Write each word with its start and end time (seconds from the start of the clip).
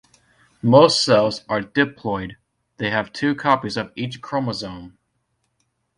Most 0.63 1.05
cells 1.05 1.43
are 1.47 1.61
diploid; 1.61 2.37
they 2.77 2.89
have 2.89 3.13
two 3.13 3.35
copies 3.35 3.77
of 3.77 3.91
each 3.95 4.19
chromosome. 4.19 4.97